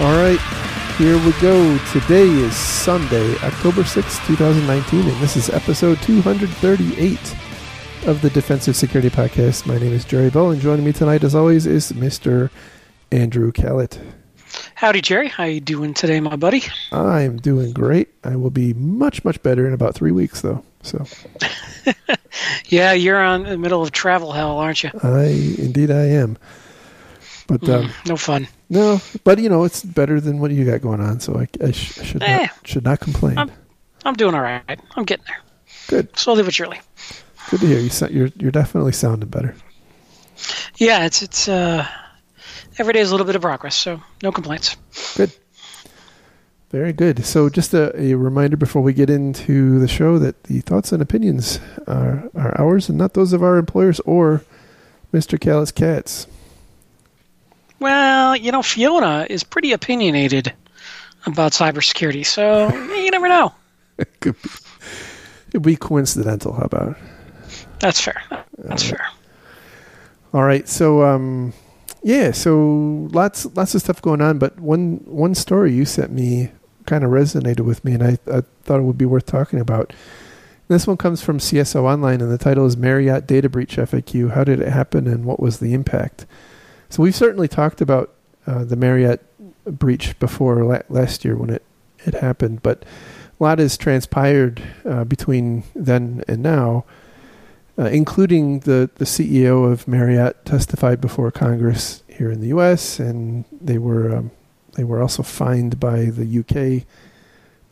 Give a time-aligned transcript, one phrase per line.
[0.00, 0.40] All right,
[1.00, 1.78] here we go.
[1.92, 7.18] Today is Sunday, October 6th, 2019, and this is episode 238
[8.06, 9.64] of the Defensive Security Podcast.
[9.64, 12.50] My name is Jerry Bell, and joining me tonight, as always, is Mr.
[13.10, 13.98] Andrew Kalat.
[14.74, 15.28] Howdy, Jerry.
[15.28, 16.64] How you doing today, my buddy?
[16.92, 18.10] I'm doing great.
[18.22, 20.62] I will be much, much better in about three weeks, though.
[20.82, 21.06] So,
[22.66, 24.90] yeah, you're on the middle of travel hell, aren't you?
[25.02, 26.36] I indeed I am.
[27.46, 28.48] But um, Mm, no fun.
[28.70, 31.72] No, but you know it's better than what you got going on, so I, I,
[31.72, 32.38] sh- I should Eh.
[32.42, 33.36] not should not complain.
[33.36, 33.50] I'm-
[34.04, 34.62] I'm doing all right.
[34.96, 35.40] I'm getting there.
[35.88, 36.80] Good, Slowly but surely.
[37.50, 37.78] good to hear.
[37.80, 39.54] You sound, you're you're definitely sounding better.
[40.78, 41.86] Yeah, it's it's uh
[42.78, 44.76] every day is a little bit of progress, so no complaints.
[45.16, 45.32] Good.
[46.70, 47.24] Very good.
[47.26, 51.02] So, just a, a reminder before we get into the show that the thoughts and
[51.02, 54.44] opinions are, are ours and not those of our employers or
[55.12, 55.36] Mr.
[55.36, 56.28] Kalat's Cats.
[57.80, 60.52] Well, you know, Fiona is pretty opinionated
[61.26, 63.54] about cybersecurity, so you never know.
[63.98, 64.48] It could be,
[65.48, 66.52] it'd be coincidental.
[66.52, 66.96] How about?
[67.80, 68.22] That's fair.
[68.58, 69.04] That's fair.
[70.32, 70.68] All right.
[70.68, 71.52] So, um,
[72.02, 72.30] yeah.
[72.32, 76.50] So lots lots of stuff going on, but one one story you sent me
[76.86, 79.92] kind of resonated with me, and I, I thought it would be worth talking about.
[80.68, 84.34] This one comes from CSO Online, and the title is Marriott Data Breach FAQ.
[84.34, 86.26] How did it happen, and what was the impact?
[86.90, 88.12] So we've certainly talked about
[88.46, 89.24] uh, the Marriott
[89.64, 91.62] breach before la- last year when it
[92.04, 92.82] it happened, but
[93.38, 96.84] a lot has transpired uh, between then and now
[97.80, 102.98] uh, including the, the CEO of Marriott testified before Congress here in the U.S.
[102.98, 104.30] and they were um,
[104.74, 106.84] they were also fined by the U.K.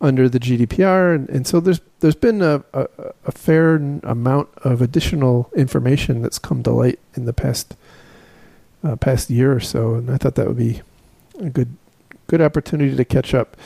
[0.00, 2.86] under the GDPR, and, and so there's there's been a, a,
[3.26, 7.76] a fair amount of additional information that's come to light in the past
[8.84, 10.82] uh, past year or so, and I thought that would be
[11.40, 11.76] a good
[12.26, 13.56] good opportunity to catch up.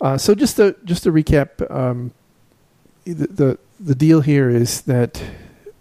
[0.00, 2.12] Uh, so just to just to recap, um,
[3.04, 5.22] the, the the deal here is that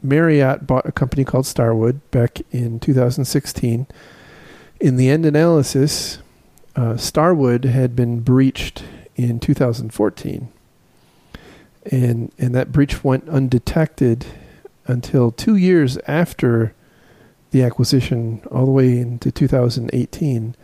[0.01, 3.87] Marriott bought a company called Starwood back in 2016.
[4.79, 6.19] In the end analysis,
[6.75, 8.83] uh, Starwood had been breached
[9.15, 10.49] in 2014,
[11.91, 14.25] and and that breach went undetected
[14.87, 16.73] until two years after
[17.51, 20.55] the acquisition, all the way into 2018,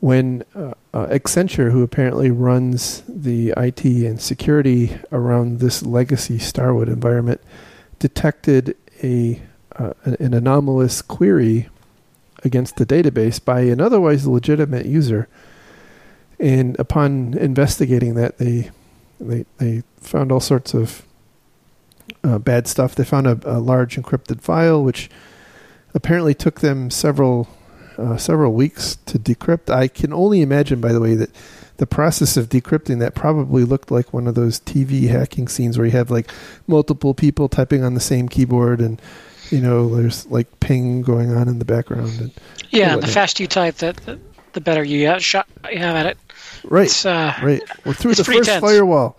[0.00, 6.88] when uh, uh, Accenture, who apparently runs the IT and security around this legacy Starwood
[6.88, 7.40] environment,
[7.98, 9.40] detected a
[9.76, 11.68] uh, an anomalous query
[12.44, 15.28] against the database by an otherwise legitimate user.
[16.38, 18.70] And upon investigating that, they
[19.20, 21.06] they they found all sorts of
[22.24, 22.94] uh, bad stuff.
[22.94, 25.08] They found a, a large encrypted file, which
[25.94, 27.48] apparently took them several
[27.98, 29.70] uh, several weeks to decrypt.
[29.70, 31.30] I can only imagine, by the way, that
[31.76, 35.84] the process of decrypting that probably looked like one of those TV hacking scenes where
[35.86, 36.30] you have like
[36.66, 39.00] multiple people typing on the same keyboard and
[39.50, 42.10] you know there's like ping going on in the background.
[42.20, 42.32] And,
[42.70, 44.18] Yeah, Well, the faster you type, the, the,
[44.54, 46.18] the better you have, shot you have at it.
[46.64, 47.62] right, It's uh, right.
[47.84, 48.60] We're through the first tense.
[48.64, 49.18] firewall.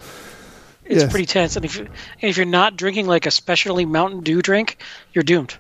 [0.86, 1.12] it's Yes.
[1.12, 1.88] pretty tense, and if you,
[2.22, 4.78] if you're not drinking like a specially Mountain Dew drink,
[5.14, 5.56] you're doomed.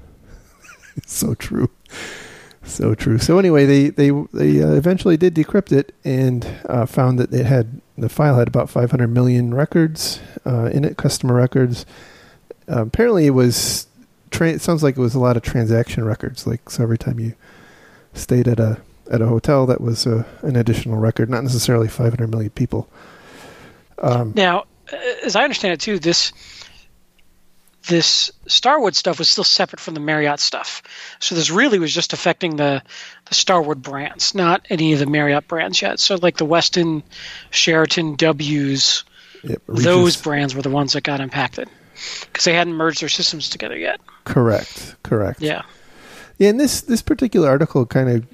[1.05, 1.69] so true.
[2.63, 3.17] So true.
[3.17, 7.45] So anyway they they they uh, eventually did decrypt it and uh, found that it
[7.45, 11.85] had the file had about 500 million records uh, in it customer records.
[12.69, 13.87] Uh, apparently it was
[14.31, 16.47] tra- it sounds like it was a lot of transaction records.
[16.47, 17.35] Like so every time you
[18.13, 18.79] stayed at a
[19.11, 22.87] at a hotel that was uh, an additional record not necessarily 500 million people.
[23.99, 24.65] Um, Now,
[25.23, 26.31] as I understand it too, this
[27.87, 30.81] this Starwood stuff was still separate from the Marriott stuff.
[31.19, 32.81] So this really was just affecting the
[33.25, 35.99] the Starwood brands, not any of the Marriott brands yet.
[35.99, 37.03] So like the Westin,
[37.51, 39.03] Sheraton, W's,
[39.43, 41.69] it those brands were the ones that got impacted
[42.21, 43.99] because they hadn't merged their systems together yet.
[44.25, 45.63] correct correct Yeah.
[46.39, 48.25] Yeah, and this this particular article kind of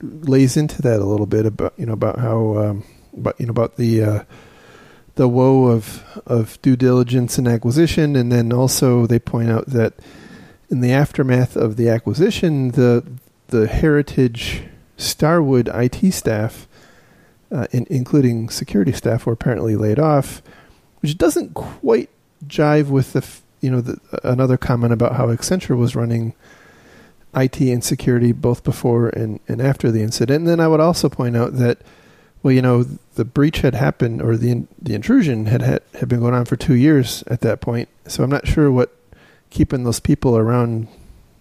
[0.00, 2.84] lays into that a little bit about you know about how um,
[3.16, 4.24] about you know about the uh,
[5.14, 9.94] the woe of of due diligence and acquisition, and then also they point out that
[10.70, 13.04] in the aftermath of the acquisition, the
[13.48, 14.62] the heritage
[14.96, 16.66] Starwood IT staff,
[17.50, 20.40] uh, in, including security staff, were apparently laid off,
[21.00, 22.08] which doesn't quite
[22.46, 23.26] jive with the
[23.60, 26.34] you know the, another comment about how Accenture was running
[27.34, 30.40] IT and security both before and, and after the incident.
[30.40, 31.78] And then I would also point out that
[32.42, 36.20] well, you know, the breach had happened or the the intrusion had, had had been
[36.20, 37.88] going on for two years at that point.
[38.06, 38.96] So I'm not sure what
[39.50, 40.88] keeping those people around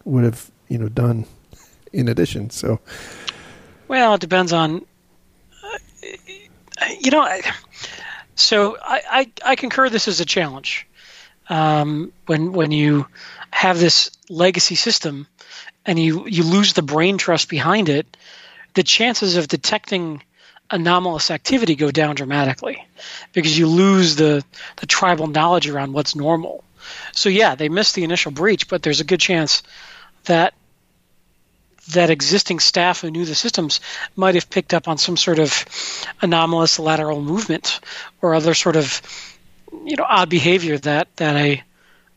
[0.04, 1.26] would have you know done
[1.94, 2.50] in addition.
[2.50, 2.80] So,
[3.88, 4.86] well, it depends on
[5.64, 7.28] uh, you know.
[8.36, 10.88] So I, I, I concur this is a challenge
[11.50, 13.08] um, when when you
[13.52, 15.28] have this legacy system
[15.86, 18.18] and you you lose the brain trust behind it.
[18.74, 20.24] The chances of detecting
[20.72, 22.86] anomalous activity go down dramatically
[23.34, 24.44] because you lose the
[24.78, 26.64] the tribal knowledge around what's normal.
[27.12, 29.64] So yeah, they missed the initial breach, but there's a good chance
[30.26, 30.54] that
[31.90, 33.82] that existing staff who knew the systems
[34.16, 35.66] might have picked up on some sort of
[36.22, 37.80] anomalous lateral movement
[38.22, 39.02] or other sort of
[39.86, 41.64] you know odd behavior that that a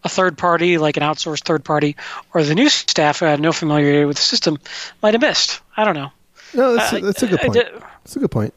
[0.04, 1.96] a third party like an outsourced third party
[2.34, 4.58] or the new staff who had no familiarity with the system
[5.02, 5.60] might have missed.
[5.76, 6.12] I don't know.
[6.52, 7.66] No, that's, uh, that's a good point.
[8.04, 8.54] That's a good point.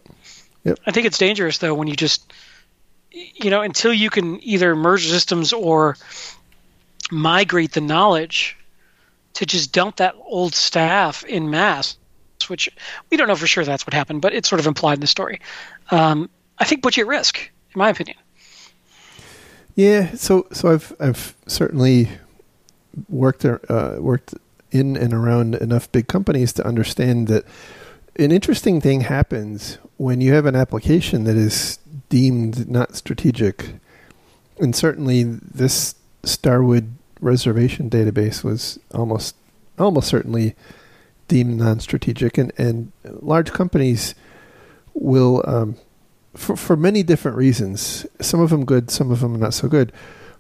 [0.64, 0.80] Yep.
[0.86, 2.32] I think it's dangerous though when you just
[3.12, 5.98] you know until you can either merge systems or
[7.10, 8.58] migrate the knowledge
[9.34, 11.98] to just dump that old staff in mass,
[12.48, 12.70] which
[13.10, 15.08] we don't know for sure that's what happened, but it's sort of implied in the
[15.08, 15.40] story.
[15.92, 18.18] Um, I think puts you at risk, in my opinion.
[19.76, 22.10] Yeah, so so I've I've certainly
[23.10, 24.34] worked uh, worked
[24.72, 27.46] in and around enough big companies to understand that
[28.18, 31.78] an interesting thing happens when you have an application that is
[32.10, 33.76] deemed not strategic,
[34.60, 39.36] and certainly this Starwood reservation database was almost
[39.78, 40.56] almost certainly
[41.28, 44.16] deemed non-strategic, and and large companies
[44.94, 45.76] will, um,
[46.36, 49.92] for for many different reasons, some of them good, some of them not so good,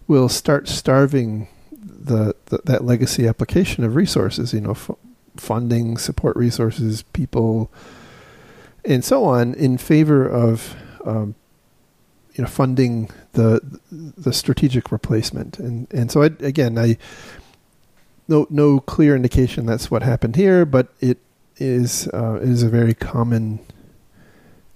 [0.07, 4.53] will start starving the, the that legacy application of resources.
[4.53, 4.91] You know, f-
[5.39, 7.71] funding, support resources, people,
[8.85, 10.75] and so on, in favor of
[11.05, 11.35] um,
[12.33, 15.59] you know funding the the strategic replacement.
[15.59, 16.97] And and so I, again I
[18.27, 21.17] no no clear indication that's what happened here but it
[21.57, 23.59] is uh, is a very common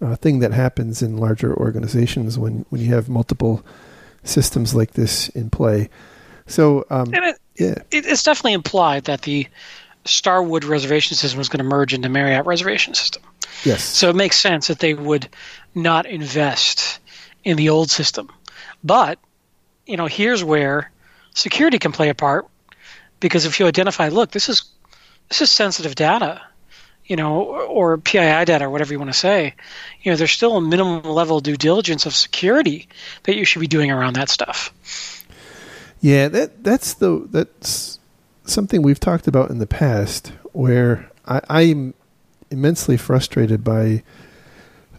[0.01, 3.63] uh, thing that happens in larger organizations when when you have multiple
[4.23, 5.89] systems like this in play.
[6.47, 7.75] So um, it, yeah.
[7.91, 9.47] it, it's definitely implied that the
[10.05, 13.21] Starwood reservation system was going to merge into Marriott reservation system
[13.63, 15.29] yes so it makes sense that they would
[15.73, 16.99] not invest
[17.43, 18.29] in the old system.
[18.83, 19.19] But,
[19.85, 20.91] you know, here's where
[21.33, 22.47] security can play a part
[23.19, 24.63] because if you identify, look, this is
[25.29, 26.41] this is sensitive data,
[27.05, 29.55] you know, or PII data or whatever you want to say,
[30.01, 32.89] you know, there's still a minimum level due diligence of security
[33.23, 34.73] that you should be doing around that stuff.
[36.01, 37.99] Yeah, that that's the that's
[38.45, 41.93] something we've talked about in the past where I, I'm
[42.49, 44.03] immensely frustrated by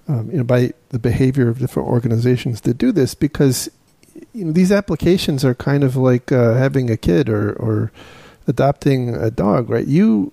[0.09, 3.71] um, you know, by the behavior of different organizations to do this because
[4.33, 7.93] you know these applications are kind of like uh, having a kid or or
[8.47, 9.87] adopting a dog, right?
[9.87, 10.33] You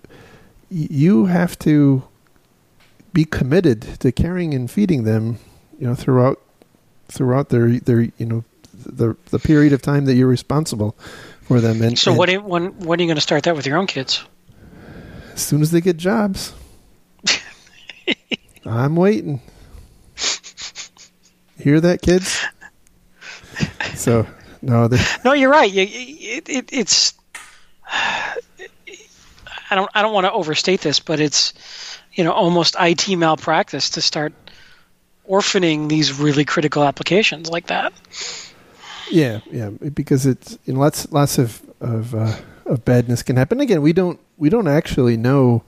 [0.70, 2.04] you have to
[3.14, 5.40] be committed to caring and feeding them,
[5.80, 6.42] you know, throughout
[7.08, 10.96] throughout their their you know the the period of time that you're responsible
[11.50, 11.82] for them.
[11.82, 13.88] And so, and what when when are you going to start that with your own
[13.88, 14.24] kids?
[15.34, 16.54] As soon as they get jobs.
[18.66, 19.42] I'm waiting.
[21.58, 22.46] Hear that, kids?
[23.96, 24.28] So
[24.62, 24.88] no,
[25.26, 25.74] no, you're right.
[25.74, 27.16] It, it, it's
[27.92, 28.36] I
[29.72, 31.54] don't I don't want to overstate this, but it's
[32.14, 34.34] you know almost IT malpractice to start
[35.28, 37.92] orphaning these really critical applications like that.
[39.10, 42.36] Yeah, yeah, because it's you know lots lots of of uh,
[42.66, 43.60] of badness can happen.
[43.60, 45.64] Again, we don't we don't actually know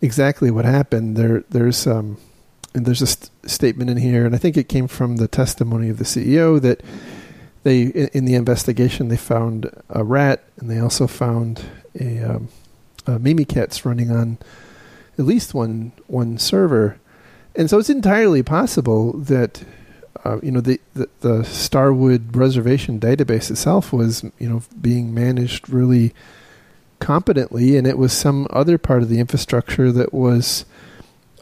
[0.00, 1.16] exactly what happened.
[1.16, 2.18] There there's um
[2.74, 5.88] and there's a st- statement in here, and I think it came from the testimony
[5.88, 6.82] of the CEO that
[7.62, 11.62] they, in, in the investigation, they found a rat, and they also found
[11.98, 12.48] a, um,
[13.06, 14.38] a Mimikatz running on
[15.18, 16.98] at least one one server,
[17.54, 19.64] and so it's entirely possible that
[20.24, 25.68] uh, you know the, the, the Starwood reservation database itself was you know being managed
[25.68, 26.12] really
[26.98, 30.64] competently, and it was some other part of the infrastructure that was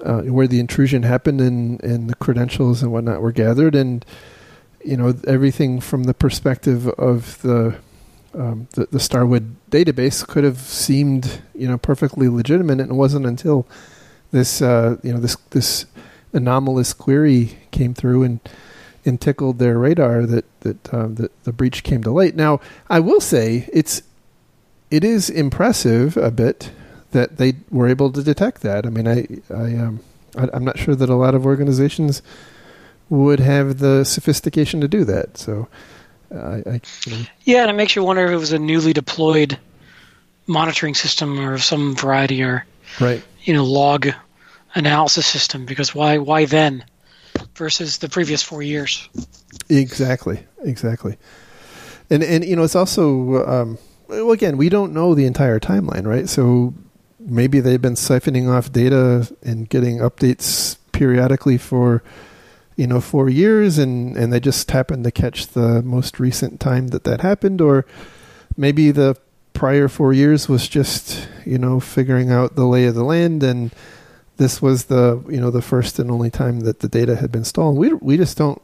[0.04, 3.75] uh, where the intrusion happened and, and the credentials and whatnot were gathered.
[3.75, 4.04] And
[4.85, 7.76] you know everything from the perspective of the
[8.35, 13.26] um, the, the, Starwood database could have seemed you know perfectly legitimate and it wasn't
[13.26, 13.66] until
[14.30, 15.87] this uh, you know this this
[16.32, 18.40] anomalous query came through and
[19.04, 22.37] and tickled their radar that that um, that the breach came to light.
[22.37, 24.02] Now, I will say it's
[24.90, 26.70] it is impressive a bit
[27.12, 28.87] that they were able to detect that.
[28.87, 30.00] I mean, I I um
[30.37, 32.23] I, I'm not sure that a lot of organizations
[33.08, 35.38] would have the sophistication to do that.
[35.38, 35.68] So,
[36.35, 38.58] uh, I, I you know, Yeah, and it makes you wonder if it was a
[38.58, 39.58] newly deployed
[40.47, 42.66] monitoring system or some variety, or
[43.00, 43.23] right.
[43.44, 44.08] you know, log
[44.75, 45.66] analysis system.
[45.66, 46.84] Because why why then
[47.54, 49.08] versus the previous four years?
[49.68, 51.16] Exactly, exactly.
[52.10, 56.06] And and you know it's also um, well again we don't know the entire timeline,
[56.06, 56.28] right?
[56.28, 56.75] So
[57.18, 62.02] maybe they've been siphoning off data and getting updates periodically for
[62.76, 66.88] you know four years, and and they just happened to catch the most recent time
[66.88, 67.84] that that happened, or
[68.56, 69.16] maybe the
[69.52, 73.72] prior four years was just you know figuring out the lay of the land and
[74.38, 77.45] this was the you know the first and only time that the data had been
[77.45, 77.76] stolen.
[77.76, 78.61] We we just don't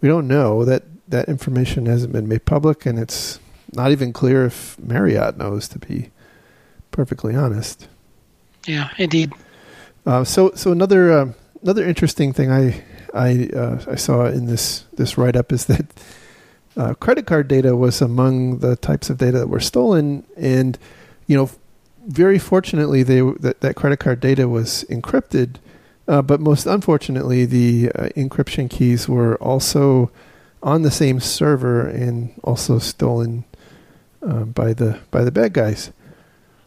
[0.00, 3.38] we don't know that that information hasn't been made public, and it's
[3.72, 5.68] not even clear if Marriott knows.
[5.68, 6.10] To be
[6.90, 7.88] perfectly honest,
[8.66, 9.32] Yeah, indeed.
[10.06, 11.32] uh, so so another uh,
[11.62, 12.82] another interesting thing I
[13.14, 15.86] I uh, I saw in this this write up is that
[16.76, 20.78] uh, credit card data was among the types of data that were stolen, and
[21.26, 21.50] you know
[22.06, 25.56] very fortunately they that, that credit card data was encrypted,
[26.08, 30.10] uh, but most unfortunately the uh, encryption keys were also
[30.62, 33.44] on the same server and also stolen
[34.22, 35.90] uh, by the by the bad guys.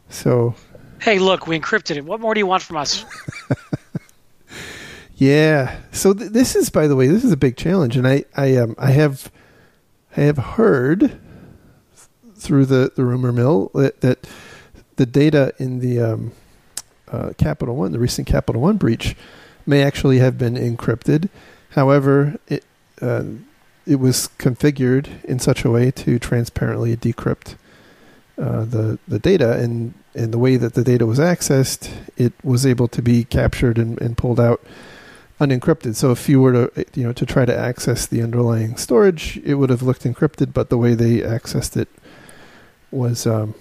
[0.10, 0.56] So
[1.00, 2.06] Hey, look, we encrypted it.
[2.06, 3.06] What more do you want from us?
[5.18, 5.76] Yeah.
[5.92, 8.56] So th- this is, by the way, this is a big challenge, and I, I,
[8.56, 9.32] um, I have,
[10.16, 11.20] I have heard
[12.36, 14.28] through the, the rumor mill that, that
[14.98, 16.32] the data in the um,
[17.12, 19.16] uh, Capital One, the recent Capital One breach,
[19.66, 21.30] may actually have been encrypted.
[21.72, 22.64] However, it
[23.02, 23.24] uh,
[23.86, 27.56] it was configured in such a way to transparently decrypt
[28.38, 32.66] uh, the the data, and and the way that the data was accessed, it was
[32.66, 34.62] able to be captured and, and pulled out
[35.40, 35.96] unencrypted.
[35.96, 39.56] So if you were to you know to try to access the underlying storage, it
[39.56, 41.88] would have looked encrypted, but the way they accessed it
[42.92, 43.54] was um,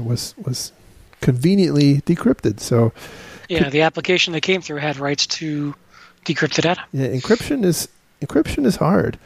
[0.00, 0.72] was was
[1.20, 2.60] conveniently decrypted.
[2.60, 2.92] So
[3.48, 5.74] Yeah, the application that came through had rights to
[6.24, 6.84] decrypt the data.
[6.92, 7.88] yeah, encryption is
[8.20, 9.18] encryption is hard.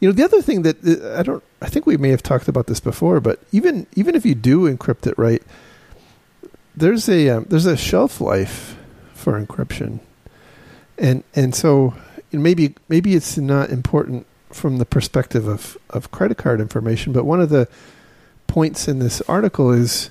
[0.00, 2.48] You know, the other thing that uh, I don't I think we may have talked
[2.48, 5.42] about this before, but even even if you do encrypt it right,
[6.76, 8.76] there's a um, there's a shelf life
[9.14, 10.00] for encryption,
[10.98, 11.94] and and so
[12.32, 17.40] maybe maybe it's not important from the perspective of of credit card information, but one
[17.40, 17.66] of the
[18.46, 20.10] points in this article is,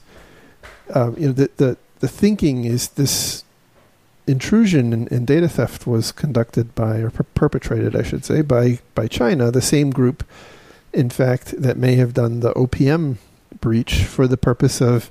[0.93, 3.43] um, you know, the, the the thinking is this
[4.27, 8.79] intrusion and, and data theft was conducted by or per- perpetrated, I should say, by
[8.93, 10.23] by China, the same group,
[10.93, 13.17] in fact, that may have done the OPM
[13.61, 15.09] breach for the purpose of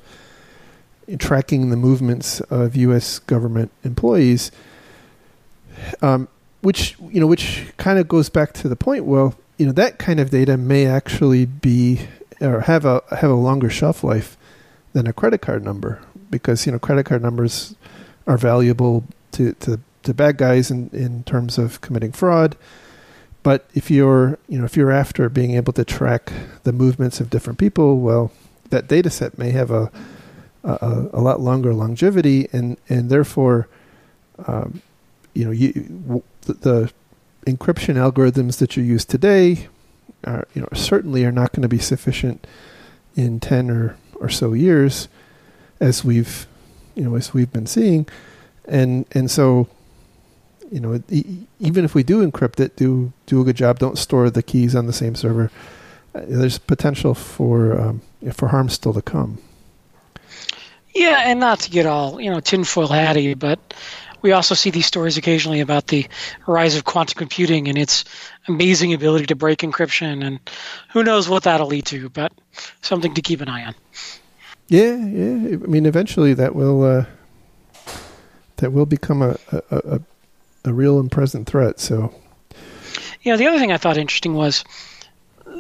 [1.18, 3.18] tracking the movements of U.S.
[3.18, 4.50] government employees.
[6.00, 6.28] Um,
[6.62, 9.04] which you know, which kind of goes back to the point.
[9.04, 12.00] Well, you know, that kind of data may actually be
[12.40, 14.36] or have a have a longer shelf life
[14.92, 16.00] than a credit card number
[16.30, 17.74] because you know credit card numbers
[18.26, 22.56] are valuable to to, to bad guys in, in terms of committing fraud.
[23.42, 27.30] But if you're you know if you're after being able to track the movements of
[27.30, 28.32] different people, well,
[28.70, 29.90] that data set may have a
[30.64, 33.68] a, a lot longer longevity, and and therefore,
[34.46, 34.80] um,
[35.34, 36.92] you know, you the, the
[37.46, 39.68] encryption algorithms that you use today
[40.26, 42.46] are you know certainly are not going to be sufficient
[43.14, 45.08] in ten or or so years,
[45.80, 46.46] as we've
[46.94, 48.06] you know as we've been seeing,
[48.66, 49.68] and and so
[50.70, 51.02] you know
[51.60, 53.78] even if we do encrypt it, do do a good job.
[53.78, 55.50] Don't store the keys on the same server.
[56.14, 58.02] Uh, there's potential for um,
[58.32, 59.38] for harm still to come.
[60.94, 63.74] Yeah, and not to get all you know tinfoil hatty, but
[64.24, 66.06] we also see these stories occasionally about the
[66.46, 68.06] rise of quantum computing and its
[68.48, 70.40] amazing ability to break encryption, and
[70.90, 72.32] who knows what that'll lead to, but
[72.80, 73.74] something to keep an eye on.
[74.68, 75.56] Yeah, yeah.
[75.62, 77.04] I mean, eventually that will uh,
[78.56, 80.00] that will become a, a, a,
[80.64, 81.78] a real and present threat.
[81.78, 82.14] So
[83.22, 84.64] You know, the other thing I thought interesting was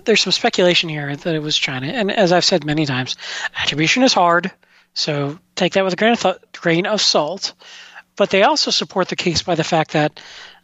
[0.06, 3.16] there's some speculation here that it was China, and as I've said many times,
[3.56, 4.50] attribution is hard,
[4.94, 7.52] so take that with a grain of th- grain of salt.
[8.16, 10.20] But they also support the case by the fact that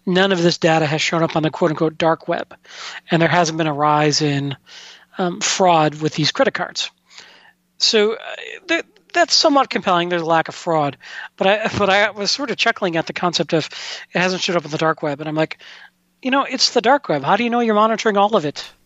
[0.07, 2.55] none of this data has shown up on the quote unquote dark web,
[3.11, 4.57] and there hasn't been a rise in
[5.19, 6.91] um, fraud with these credit cards.
[7.79, 8.19] So uh,
[8.69, 10.09] that, that's somewhat compelling.
[10.09, 10.97] There's a lack of fraud,
[11.37, 13.69] but I but I was sort of chuckling at the concept of
[14.15, 15.59] it hasn't showed up on the dark web, and I'm like,
[16.23, 17.23] you know, it's the dark web.
[17.25, 18.71] How do you know you're monitoring all of it?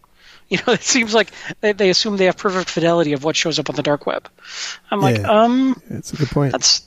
[0.50, 1.30] You know, it seems like
[1.62, 4.28] they, they assume they have perfect fidelity of what shows up on the dark web.
[4.90, 5.44] I'm like, Yeah.
[5.44, 6.52] um, that's a good point.
[6.52, 6.83] that's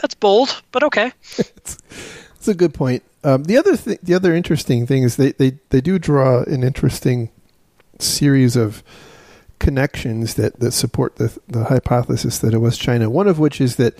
[0.00, 1.12] that's bold, but okay.
[1.38, 1.78] it's,
[2.36, 3.02] it's a good point.
[3.24, 6.62] Um, the other th- the other interesting thing is they, they, they do draw an
[6.62, 7.30] interesting
[7.98, 8.82] series of
[9.58, 13.10] connections that, that support the the hypothesis that it was China.
[13.10, 13.98] One of which is that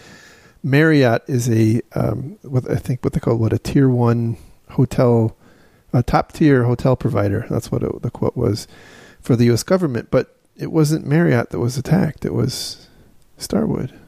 [0.63, 4.37] Marriott is a um, what I think what they call what a tier one
[4.71, 5.37] hotel,
[5.93, 7.47] a top tier hotel provider.
[7.51, 8.69] That's what it, the quote was
[9.21, 9.63] for the U.S.
[9.63, 10.11] government.
[10.11, 12.25] But it wasn't Marriott that was attacked.
[12.25, 12.89] It was
[13.37, 13.99] Starwood.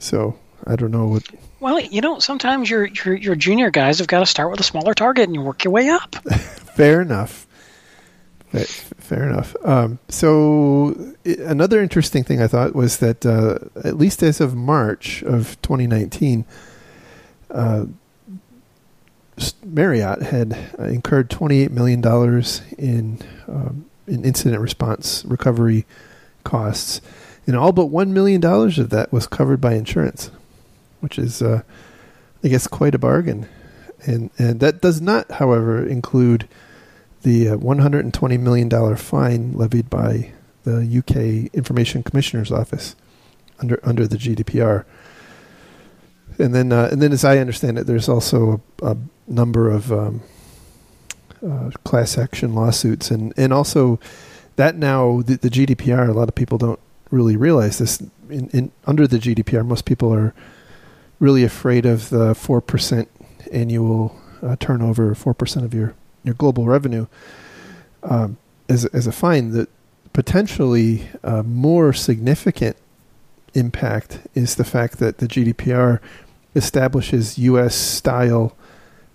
[0.00, 1.22] So I don't know what
[1.60, 4.64] Well, you know, sometimes your your your junior guys have got to start with a
[4.64, 6.14] smaller target and you work your way up.
[6.76, 7.46] Fair enough.
[8.50, 9.54] Fa- Fair enough.
[9.64, 14.54] Um, so i- another interesting thing I thought was that uh, at least as of
[14.54, 16.44] March of 2019,
[17.50, 17.86] uh,
[19.64, 25.84] Marriott had uh, incurred 28 million dollars in um, in incident response recovery
[26.44, 27.00] costs,
[27.46, 30.30] and all but one million dollars of that was covered by insurance,
[31.00, 31.62] which is, uh,
[32.42, 33.48] I guess, quite a bargain.
[34.04, 36.48] And and that does not, however, include
[37.22, 40.32] the uh, 120 million dollar fine levied by
[40.64, 42.96] the UK Information Commissioner's Office
[43.60, 44.84] under under the GDPR.
[46.38, 49.90] And then uh, and then, as I understand it, there's also a, a number of
[49.92, 50.22] um,
[51.46, 53.98] uh, class action lawsuits, and and also
[54.56, 56.08] that now the, the GDPR.
[56.08, 58.00] A lot of people don't really realize this.
[58.28, 60.34] In, in under the GDPR, most people are
[61.20, 63.08] really afraid of the four percent
[63.52, 65.94] annual uh, turnover, four percent of your
[66.24, 67.06] your global revenue
[68.02, 68.36] um,
[68.68, 69.52] as as a fine.
[69.52, 69.68] That
[70.12, 72.76] potentially uh, more significant
[73.54, 76.00] impact is the fact that the GDPR
[76.54, 77.74] establishes U.S.
[77.74, 78.56] style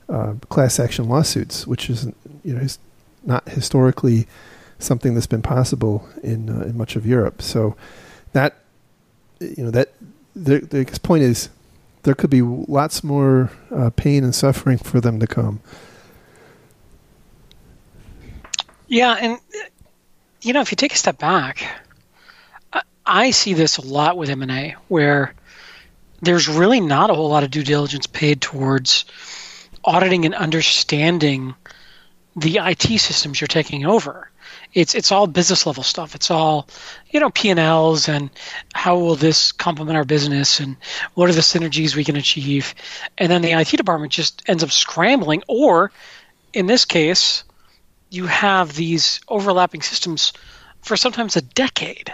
[0.09, 2.05] uh, class action lawsuits, which is
[2.43, 2.79] you know is
[3.23, 4.27] not historically
[4.83, 7.41] something that's been possible in uh, in much of Europe.
[7.41, 7.75] So
[8.33, 8.55] that
[9.39, 9.93] you know that
[10.35, 11.49] the, the point is
[12.03, 15.61] there could be lots more uh, pain and suffering for them to come.
[18.87, 19.39] Yeah, and
[20.41, 21.63] you know, if you take a step back,
[22.73, 25.33] I, I see this a lot with M and A, where
[26.21, 29.05] there's really not a whole lot of due diligence paid towards
[29.83, 31.55] auditing and understanding
[32.35, 34.30] the IT systems you're taking over.
[34.73, 36.15] It's it's all business level stuff.
[36.15, 36.67] It's all
[37.09, 38.29] you know P and Ls and
[38.73, 40.77] how will this complement our business and
[41.13, 42.73] what are the synergies we can achieve,
[43.17, 45.43] and then the IT department just ends up scrambling.
[45.47, 45.91] Or
[46.53, 47.43] in this case,
[48.09, 50.33] you have these overlapping systems
[50.81, 52.13] for sometimes a decade,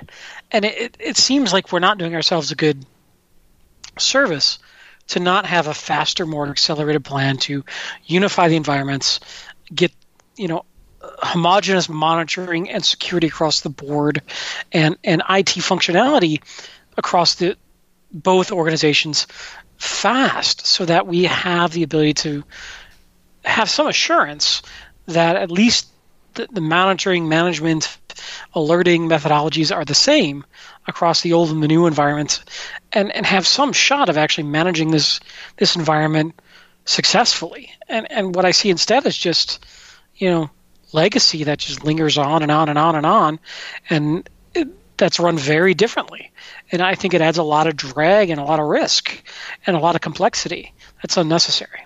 [0.51, 2.85] and it, it, it seems like we're not doing ourselves a good
[3.97, 4.59] service
[5.07, 7.63] to not have a faster, more accelerated plan to
[8.05, 9.19] unify the environments,
[9.73, 9.91] get
[10.35, 10.65] you know
[11.17, 14.21] homogeneous monitoring and security across the board,
[14.71, 16.41] and and IT functionality
[16.97, 17.57] across the
[18.11, 19.27] both organizations
[19.77, 22.43] fast, so that we have the ability to
[23.45, 24.61] have some assurance
[25.07, 25.87] that at least
[26.33, 27.97] the, the monitoring, management,
[28.53, 30.45] alerting methodologies are the same
[30.87, 32.43] across the old and the new environments,
[32.93, 35.19] and, and have some shot of actually managing this
[35.57, 36.39] this environment
[36.85, 37.71] successfully.
[37.89, 39.65] And and what I see instead is just,
[40.15, 40.49] you know,
[40.93, 43.39] legacy that just lingers on and on and on and on,
[43.89, 46.31] and it, that's run very differently.
[46.71, 49.23] And I think it adds a lot of drag and a lot of risk
[49.65, 51.85] and a lot of complexity that's unnecessary.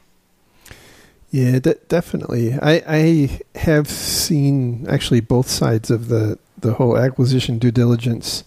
[1.29, 2.53] Yeah, de- definitely.
[2.53, 8.43] I, I have seen actually both sides of the, the whole acquisition due diligence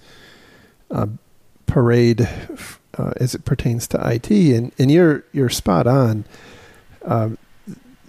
[0.90, 1.06] uh,
[1.66, 2.28] parade
[2.98, 6.24] uh, as it pertains to IT, and, and you're you're spot on.
[7.04, 7.38] Um,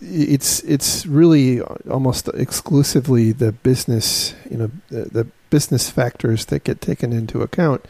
[0.07, 6.81] it's it's really almost exclusively the business, you know, the, the business factors that get
[6.81, 7.85] taken into account.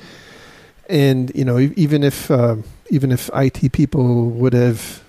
[0.89, 2.57] And you know, even if uh,
[2.89, 5.03] even if IT people would have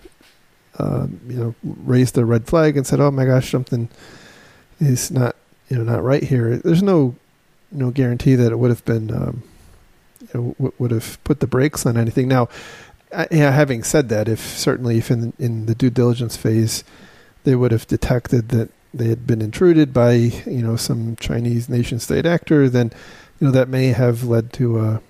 [0.79, 3.89] um, you know, raised a red flag and said, "Oh my gosh, something
[4.81, 5.37] is not,
[5.69, 7.15] you know, not right here." There's no,
[7.73, 9.43] no guarantee that it would have been, um,
[10.21, 12.29] you know, w- would have put the brakes on anything.
[12.29, 12.49] Now,
[13.13, 16.85] Having said that, if certainly if in in the due diligence phase
[17.45, 22.01] they would have detected that they had been intruded by, you know, some Chinese nation
[22.01, 22.91] state actor, then,
[23.39, 25.01] you know, that may have led to a,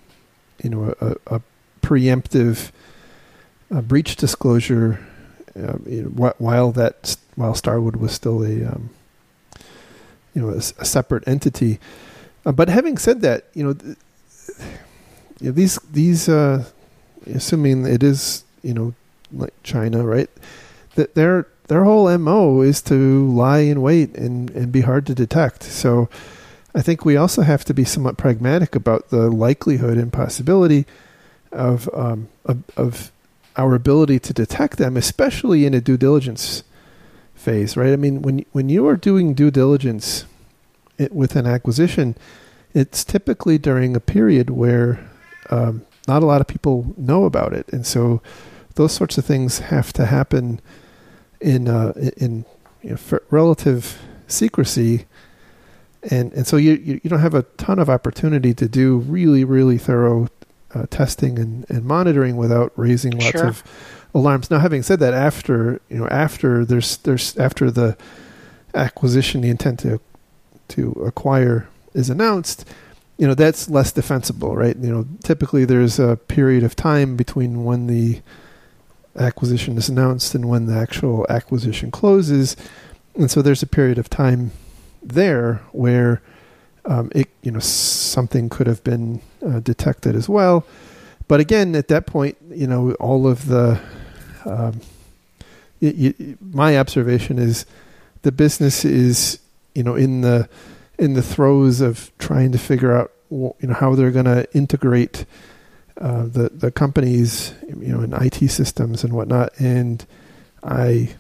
[0.62, 1.40] you know, a, a
[1.80, 2.72] preemptive
[3.70, 4.98] uh, breach disclosure
[5.56, 8.90] uh, you know, while that while Starwood was still a um,
[10.34, 11.78] you know a, a separate entity.
[12.44, 13.96] Uh, but having said that, you know, th-
[15.40, 16.64] you know these these uh,
[17.26, 18.94] assuming it is you know
[19.32, 20.30] like China, right?
[20.94, 25.14] That they're their whole mo is to lie in wait and and be hard to
[25.14, 25.62] detect.
[25.62, 26.08] So
[26.74, 30.86] I think we also have to be somewhat pragmatic about the likelihood and possibility
[31.50, 33.12] of um, of, of
[33.56, 36.62] our ability to detect them, especially in a due diligence
[37.34, 37.92] phase, right?
[37.92, 40.26] I mean, when when you are doing due diligence
[41.10, 42.14] with an acquisition,
[42.74, 45.00] it's typically during a period where
[45.50, 48.20] um, not a lot of people know about it, and so
[48.74, 50.60] those sorts of things have to happen
[51.40, 52.44] in uh, in
[52.82, 55.06] you know, relative secrecy,
[56.10, 59.78] and and so you, you don't have a ton of opportunity to do really really
[59.78, 60.28] thorough
[60.74, 63.46] uh, testing and, and monitoring without raising lots sure.
[63.46, 63.62] of
[64.14, 64.50] alarms.
[64.50, 67.96] Now, having said that, after you know after there's there's after the
[68.74, 70.00] acquisition, the intent to
[70.68, 72.68] to acquire is announced,
[73.18, 74.76] you know that's less defensible, right?
[74.76, 78.20] You know, typically there's a period of time between when the
[79.18, 82.56] acquisition is announced and when the actual acquisition closes,
[83.14, 84.52] and so there's a period of time
[85.02, 86.20] there where
[86.84, 90.66] um, it you know something could have been uh, detected as well.
[91.28, 93.80] But again, at that point, you know, all of the
[94.44, 94.80] um,
[96.40, 97.66] my observation is
[98.22, 99.38] the business is
[99.74, 100.48] you know in the
[100.98, 105.24] in the throes of trying to figure out you know how they're going to integrate
[106.00, 109.58] uh, the the companies you know in IT systems and whatnot.
[109.58, 110.04] And
[110.62, 111.14] I,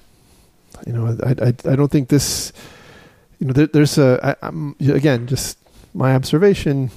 [0.86, 2.52] you know, I I, I don't think this,
[3.38, 5.58] you know, there, there's a I, I'm, again just
[5.94, 6.90] my observation.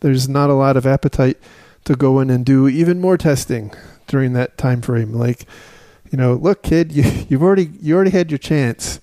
[0.00, 1.38] There's not a lot of appetite
[1.84, 3.72] to go in and do even more testing
[4.06, 5.12] during that time frame.
[5.12, 5.46] Like,
[6.10, 9.00] you know, look, kid, you you've already you already had your chance.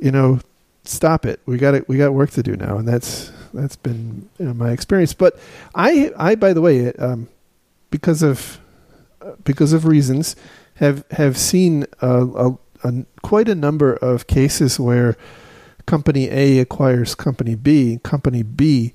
[0.00, 0.40] You know,
[0.84, 1.40] stop it.
[1.46, 1.88] We got it.
[1.88, 5.14] We got work to do now, and that's that's been you know, my experience.
[5.14, 5.38] But
[5.74, 7.28] I, I by the way, um,
[7.90, 8.60] because of
[9.20, 10.36] uh, because of reasons,
[10.76, 15.16] have have seen a, a, a, quite a number of cases where
[15.86, 17.98] company A acquires company B.
[18.02, 18.92] Company B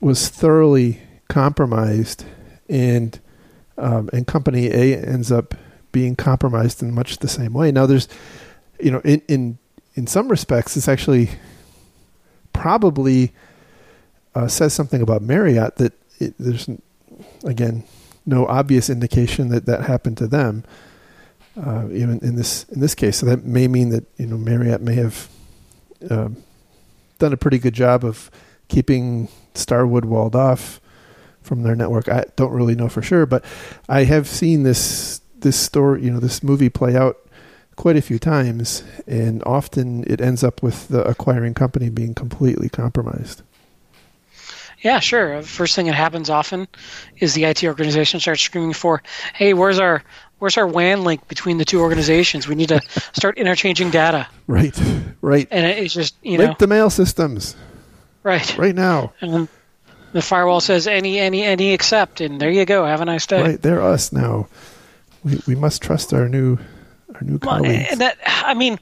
[0.00, 2.24] was thoroughly compromised,
[2.68, 3.18] and
[3.78, 5.54] um, and company A ends up
[5.92, 7.70] being compromised in much the same way.
[7.70, 8.08] Now, there's
[8.80, 9.58] you know in in
[9.94, 11.30] in some respects, it's actually
[12.52, 13.32] probably
[14.34, 16.68] uh, says something about Marriott that it, there's
[17.44, 17.84] again
[18.24, 20.64] no obvious indication that that happened to them.
[21.54, 24.80] Uh, even in this in this case, so that may mean that you know Marriott
[24.80, 25.28] may have
[26.10, 26.42] um,
[27.18, 28.30] done a pretty good job of
[28.68, 30.80] keeping Starwood walled off
[31.42, 32.08] from their network.
[32.08, 33.44] I don't really know for sure, but
[33.86, 37.18] I have seen this this story, you know, this movie play out
[37.82, 42.68] quite a few times, and often it ends up with the acquiring company being completely
[42.68, 43.42] compromised.
[44.82, 45.34] Yeah, sure.
[45.34, 46.68] Uh, first thing that happens often
[47.18, 49.02] is the IT organization starts screaming for,
[49.34, 50.04] "Hey, where's our
[50.38, 52.46] where's our WAN link between the two organizations?
[52.46, 52.80] We need to
[53.14, 54.80] start interchanging data." Right,
[55.20, 55.48] right.
[55.50, 57.56] And it's just you link know the mail systems.
[58.22, 58.56] Right.
[58.56, 59.12] Right now.
[59.20, 59.48] And
[60.12, 62.86] the firewall says any, any, any except, and there you go.
[62.86, 63.42] Have a nice day.
[63.42, 64.46] Right, they're us now.
[65.24, 66.58] We we must trust our new
[67.14, 67.88] our new colleagues.
[67.90, 68.78] And that I mean,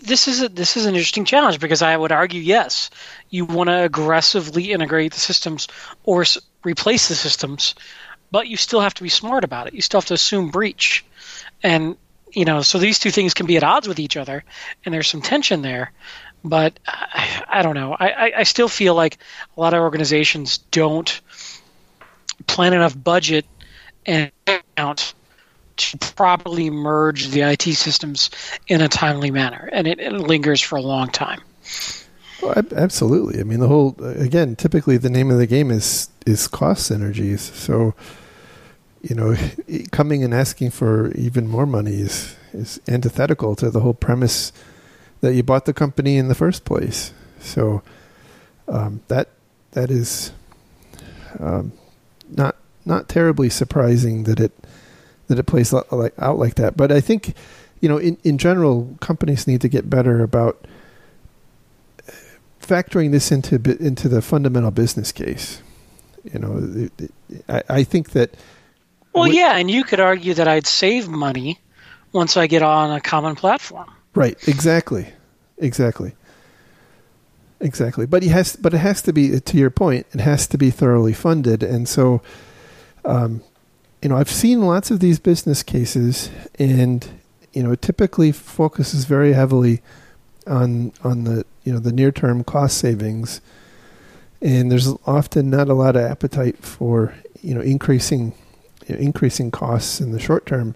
[0.00, 2.90] this is a, this is an interesting challenge because I would argue yes,
[3.30, 5.68] you want to aggressively integrate the systems
[6.04, 7.74] or s- replace the systems,
[8.30, 9.74] but you still have to be smart about it.
[9.74, 11.04] You still have to assume breach,
[11.62, 11.96] and
[12.32, 14.44] you know so these two things can be at odds with each other,
[14.84, 15.92] and there's some tension there.
[16.42, 17.96] But I, I don't know.
[17.98, 19.16] I, I still feel like
[19.56, 21.20] a lot of organizations don't
[22.46, 23.46] plan enough budget
[24.06, 25.14] and account
[25.76, 28.30] to properly merge the IT systems
[28.68, 31.40] in a timely manner, and it, it lingers for a long time.
[32.42, 33.40] Well, absolutely.
[33.40, 37.38] I mean, the whole again, typically the name of the game is is cost synergies.
[37.38, 37.94] So,
[39.02, 39.36] you know,
[39.92, 44.52] coming and asking for even more money is is antithetical to the whole premise
[45.20, 47.12] that you bought the company in the first place.
[47.40, 47.82] So,
[48.68, 49.28] um, that
[49.72, 50.32] that is
[51.40, 51.72] um,
[52.28, 54.52] not not terribly surprising that it
[55.28, 56.76] that it plays like out like that.
[56.76, 57.34] But I think,
[57.80, 60.66] you know, in in general, companies need to get better about
[62.60, 65.62] factoring this into into the fundamental business case.
[66.32, 68.34] You know, it, it, I, I think that.
[69.12, 71.60] Well, yeah, and you could argue that I'd save money
[72.12, 73.90] once I get on a common platform.
[74.14, 74.36] Right.
[74.48, 75.08] Exactly.
[75.58, 76.14] Exactly.
[77.60, 78.06] Exactly.
[78.06, 78.56] But he has.
[78.56, 79.38] But it has to be.
[79.38, 82.22] To your point, it has to be thoroughly funded, and so.
[83.04, 83.42] Um,
[84.04, 87.08] you know, I've seen lots of these business cases, and
[87.54, 89.80] you know, it typically focuses very heavily
[90.46, 93.40] on on the you know the near term cost savings,
[94.42, 98.34] and there's often not a lot of appetite for you know increasing
[98.86, 100.74] you know, increasing costs in the short term,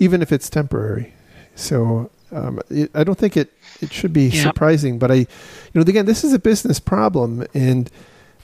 [0.00, 1.14] even if it's temporary.
[1.54, 4.42] So um, it, I don't think it it should be Yeah.
[4.42, 4.98] surprising.
[4.98, 5.26] But I, you
[5.74, 7.88] know, again, this is a business problem, and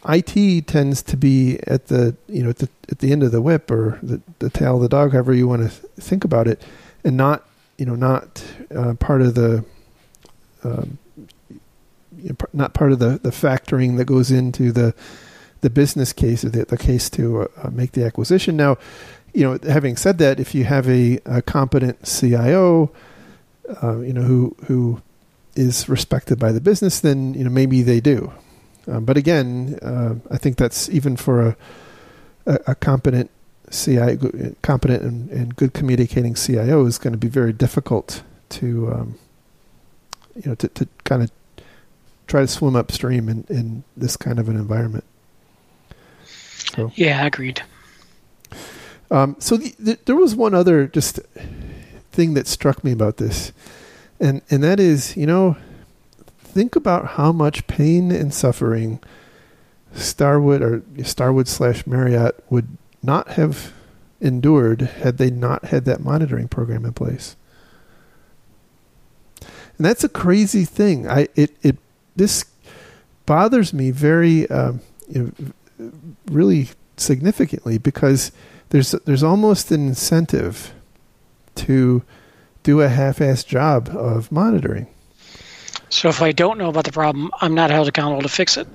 [0.08, 3.40] IT tends to be at the you know at the at the end of the
[3.40, 6.62] whip or the, the tail of the dog, however you want to think about it,
[7.04, 7.44] and not
[7.78, 9.64] you know not uh, part of the
[10.62, 10.98] um,
[12.18, 14.94] you know, not part of the the factoring that goes into the
[15.60, 18.56] the business case or the, the case to uh, make the acquisition.
[18.56, 18.76] Now,
[19.32, 22.92] you know, having said that, if you have a, a competent CIO,
[23.82, 25.02] uh, you know, who who
[25.56, 28.32] is respected by the business, then you know maybe they do.
[28.86, 31.56] Um, but again, uh, I think that's even for a
[32.46, 33.30] a, a competent
[33.70, 39.18] CIO, competent and, and good communicating CIO is going to be very difficult to um,
[40.36, 41.30] you know to, to kind of
[42.26, 45.04] try to swim upstream in, in this kind of an environment.
[46.24, 46.90] So.
[46.94, 47.62] Yeah, agreed.
[49.10, 51.20] Um, so the, the, there was one other just
[52.10, 53.52] thing that struck me about this,
[54.18, 55.56] and and that is, you know,
[56.54, 59.00] think about how much pain and suffering
[59.92, 62.68] Starwood or Starwood slash Marriott would
[63.02, 63.72] not have
[64.20, 67.34] endured had they not had that monitoring program in place.
[69.76, 71.08] And that's a crazy thing.
[71.08, 71.76] I it it
[72.14, 72.44] this
[73.26, 74.80] bothers me very um,
[76.30, 78.30] really significantly because
[78.68, 80.72] there's there's almost an incentive
[81.56, 82.02] to
[82.62, 84.86] do a half-assed job of monitoring.
[85.94, 88.66] So if I don't know about the problem, I'm not held accountable to fix it.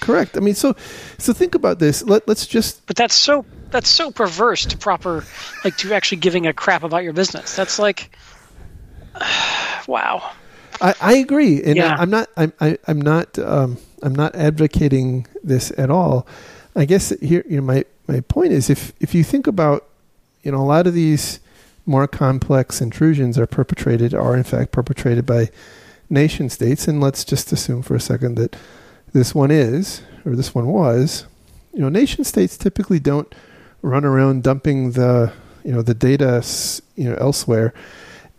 [0.00, 0.36] Correct.
[0.36, 0.74] I mean, so
[1.18, 2.02] so think about this.
[2.02, 5.24] Let let's just But that's so that's so perverse to proper
[5.64, 7.54] like to actually giving a crap about your business.
[7.54, 8.16] That's like
[9.86, 10.32] wow.
[10.80, 11.96] I, I agree, and Yeah.
[11.96, 12.28] I, I'm not.
[12.36, 12.52] I'm.
[12.60, 13.38] I, I'm not.
[13.38, 16.26] Um, I'm not advocating this at all.
[16.76, 19.88] I guess here, you know, my my point is, if if you think about,
[20.44, 21.40] you know, a lot of these
[21.84, 25.50] more complex intrusions are perpetrated, are in fact perpetrated by
[26.10, 28.56] nation states, and let's just assume for a second that
[29.12, 31.26] this one is, or this one was.
[31.72, 33.32] You know, nation states typically don't
[33.82, 35.32] run around dumping the,
[35.64, 36.44] you know, the data,
[36.96, 37.72] you know, elsewhere,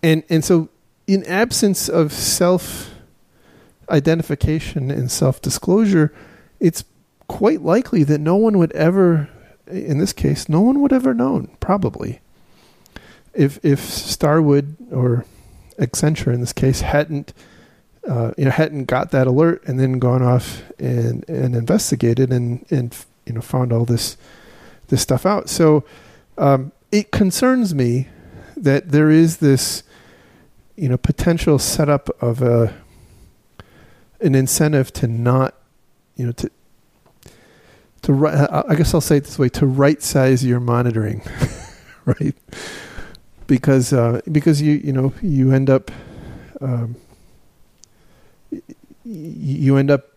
[0.04, 0.70] and and so
[1.08, 2.92] in absence of self
[3.90, 6.14] identification and self disclosure,
[6.60, 6.84] it's
[7.28, 9.30] quite likely that no one would ever,
[9.68, 12.20] in this case, no one would ever known, probably.
[13.34, 15.26] If if Starwood or
[15.78, 17.34] Accenture in this case hadn't
[18.10, 22.66] uh, you know hadn't got that alert and then gone off and and investigated and
[22.72, 24.18] and you know found all this
[24.88, 25.48] this stuff out.
[25.48, 25.84] So
[26.38, 28.08] um, it concerns me
[28.58, 29.84] that there is this
[30.76, 32.74] you know potential setup of a
[34.22, 35.54] an incentive to not
[36.16, 36.50] you know to
[38.02, 41.22] to I guess I'll say it this way to right size your monitoring
[42.06, 42.36] right
[43.46, 45.92] because uh, because you you know you end up
[46.60, 46.96] um,
[49.10, 50.08] you end up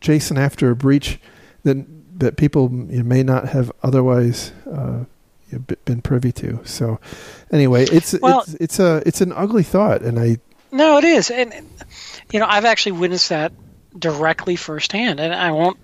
[0.00, 1.20] chasing after a breach
[1.62, 1.84] that
[2.18, 5.04] that people you may not have otherwise uh,
[5.48, 6.60] you know, be- been privy to.
[6.64, 7.00] So
[7.52, 10.38] anyway, it's Well- it's it's a it's an ugly thought, and I
[10.72, 11.52] No, it is, and
[12.32, 13.52] you know I've actually witnessed that
[13.98, 15.78] directly firsthand, and I won't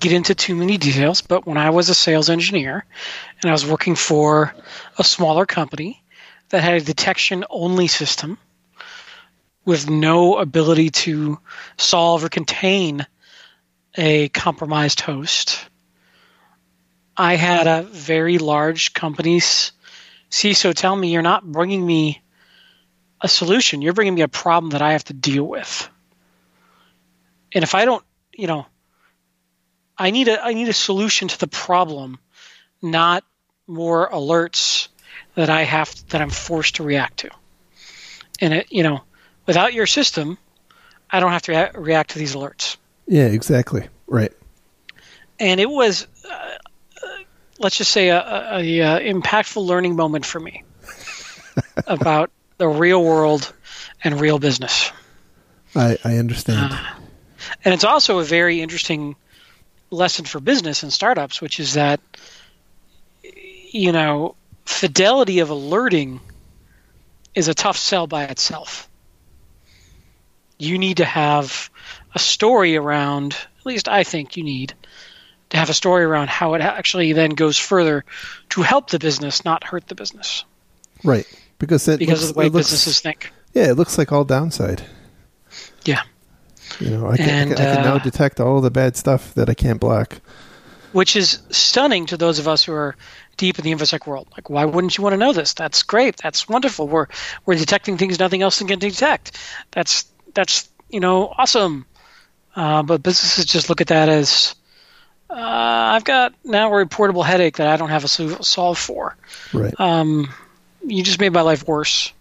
[0.00, 1.20] get into too many details.
[1.20, 2.84] But when I was a sales engineer,
[3.42, 4.54] and I was working for
[4.98, 6.02] a smaller company
[6.48, 8.38] that had a detection-only system
[9.64, 11.38] with no ability to
[11.76, 13.06] solve or contain
[13.96, 15.66] a compromised host,
[17.16, 19.72] I had a very large company's
[20.30, 22.22] CISO tell me, "You're not bringing me."
[23.22, 23.80] a solution.
[23.80, 25.88] You're bringing me a problem that I have to deal with.
[27.54, 28.66] And if I don't, you know,
[29.96, 32.18] I need a I need a solution to the problem,
[32.80, 33.24] not
[33.66, 34.88] more alerts
[35.36, 37.30] that I have that I'm forced to react to.
[38.40, 39.02] And it, you know,
[39.46, 40.38] without your system,
[41.10, 42.76] I don't have to rea- react to these alerts.
[43.06, 44.32] yeah exactly right
[45.40, 47.06] And it was, uh, uh,
[47.58, 50.62] let's just say, a, a, a, uh impactful learning moment for me
[51.86, 53.52] about the real world
[54.04, 54.92] and real business.
[55.74, 56.72] I I understand
[57.64, 59.16] And it's also a very interesting
[59.90, 62.00] lesson for business and startups, which is that,
[63.72, 66.20] you know, fidelity of alerting
[67.34, 68.88] is a tough sell by itself.
[70.62, 71.70] You need to have
[72.14, 74.74] a story around, at least I think you need
[75.50, 78.04] to have a story around how it actually then goes further
[78.50, 80.44] to help the business, not hurt the business,
[81.04, 81.26] right
[81.58, 83.32] because it because looks, of the way looks- businesses think.
[83.54, 84.82] yeah it looks like all downside
[85.84, 86.02] Yeah.
[86.80, 88.96] you know I can, I And, can, I can now uh, detect all the bad
[88.96, 90.20] stuff that I can't block
[90.92, 92.94] which is stunning to those of us who are
[93.38, 94.28] deep in the infosec world.
[94.36, 95.54] Like, why wouldn't you want to know this?
[95.54, 96.18] That's great.
[96.18, 96.86] That's wonderful.
[96.86, 97.06] We're
[97.46, 99.38] we're detecting things nothing else can detect.
[99.70, 101.86] That's that's you know awesome.
[102.54, 104.54] Uh, but businesses just look at that as
[105.30, 109.16] uh, I've got now a reportable headache that I don't have a solve for.
[109.54, 109.78] Right.
[109.80, 110.28] Um,
[110.84, 112.12] you just made my life worse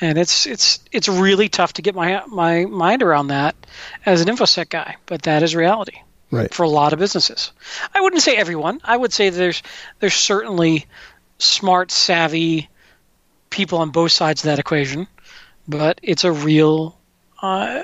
[0.00, 3.54] and it's it's it's really tough to get my my mind around that
[4.06, 5.98] as an infosec guy, but that is reality
[6.30, 6.52] right.
[6.52, 7.52] for a lot of businesses.
[7.94, 8.80] I wouldn't say everyone.
[8.84, 9.62] I would say there's
[9.98, 10.86] there's certainly
[11.38, 12.68] smart, savvy
[13.50, 15.06] people on both sides of that equation,
[15.68, 16.98] but it's a real
[17.42, 17.82] uh,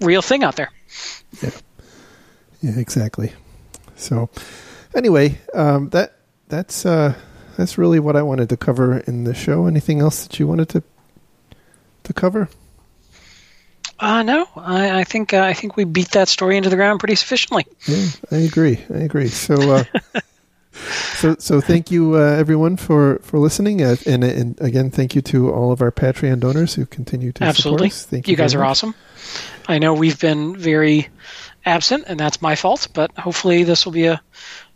[0.00, 0.70] real thing out there.
[1.42, 1.50] Yeah,
[2.60, 3.32] yeah, exactly.
[3.96, 4.28] So,
[4.94, 6.16] anyway, um, that
[6.48, 7.14] that's uh,
[7.56, 9.66] that's really what I wanted to cover in the show.
[9.66, 10.82] Anything else that you wanted to
[12.04, 12.48] to cover?
[13.98, 17.00] Uh, no, I, I think uh, I think we beat that story into the ground
[17.00, 17.66] pretty sufficiently.
[17.86, 18.80] Yeah, I agree.
[18.92, 19.28] I agree.
[19.28, 19.84] So, uh,
[21.20, 25.22] so, so thank you uh, everyone for for listening, uh, and, and again, thank you
[25.22, 27.90] to all of our Patreon donors who continue to absolutely.
[27.90, 28.06] Support us.
[28.06, 28.68] Thank you, you guys are much.
[28.68, 28.94] awesome.
[29.68, 31.08] I know we've been very
[31.66, 32.88] absent, and that's my fault.
[32.94, 34.20] But hopefully, this will be a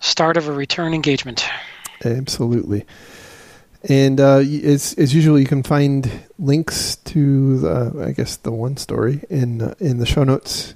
[0.01, 1.47] start of a return engagement.
[2.05, 2.85] Absolutely.
[3.89, 8.77] And uh, as, as usual, you can find links to, the, I guess, the one
[8.77, 10.75] story in uh, in the show notes.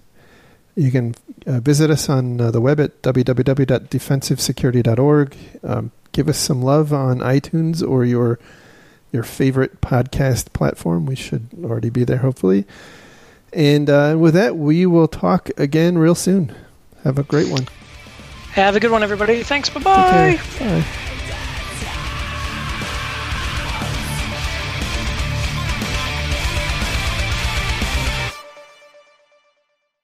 [0.74, 1.14] You can
[1.46, 5.36] uh, visit us on uh, the web at www.defensivesecurity.org.
[5.62, 8.38] Um, give us some love on iTunes or your
[9.12, 11.06] your favorite podcast platform.
[11.06, 12.66] We should already be there, hopefully.
[13.52, 16.54] And uh, with that, we will talk again real soon.
[17.04, 17.66] Have a great one.
[18.52, 19.42] Have a good one, everybody.
[19.42, 19.70] Thanks.
[19.70, 20.38] Bye-bye.
[20.58, 20.84] Bye.